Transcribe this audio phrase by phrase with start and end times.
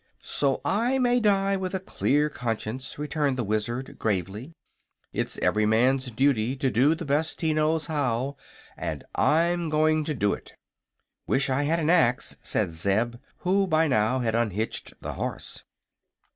[0.23, 4.51] "So I may die with a clear conscience," returned the Wizard, gravely.
[5.13, 8.35] "It's every man's duty to do the best he knows how;
[8.75, 10.55] and I'm going to do it."
[11.27, 15.63] "Wish I had an axe," said Zeb, who by now had unhitched the horse.